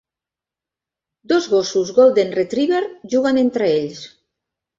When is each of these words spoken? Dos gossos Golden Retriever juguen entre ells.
Dos 1.31 1.47
gossos 1.51 1.91
Golden 1.99 2.33
Retriever 2.39 2.81
juguen 3.15 3.39
entre 3.45 3.71
ells. 3.77 4.03